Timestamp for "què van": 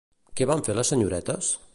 0.39-0.63